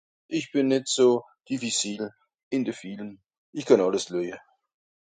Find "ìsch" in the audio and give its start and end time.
0.35-0.49, 3.57-3.67